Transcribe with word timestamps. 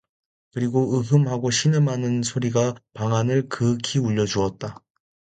그리고 0.51 0.95
으흠 0.97 1.27
하고 1.27 1.51
신음하는 1.51 2.23
소리가 2.23 2.73
방 2.95 3.13
안을 3.13 3.49
그윽이 3.49 3.99
울려주었다. 4.03 4.81